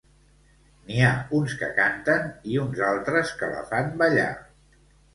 [0.87, 4.31] N'hi ha uns que canten i uns altres que la fan ballar.